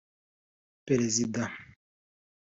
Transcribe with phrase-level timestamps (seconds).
[0.87, 1.45] Perezida